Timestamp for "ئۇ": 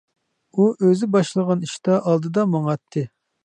0.61-0.65